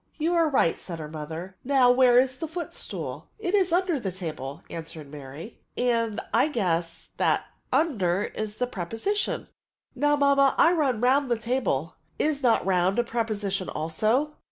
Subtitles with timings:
[0.17, 4.63] "You are right," said her mother." Now, where is the footstool?"It is under the table,"
[4.67, 9.47] answered Mary; 92 PREPOSmONfl*" and I guess' That under is a preposition*
[9.93, 11.97] Now, mamma, I run round the table;'
[12.31, 14.33] is not round a preposition also